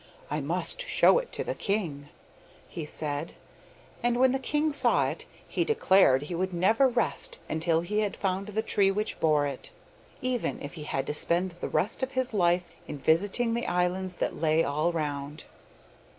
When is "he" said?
2.67-2.87, 5.47-5.63, 6.23-6.33, 7.81-7.99, 10.73-10.85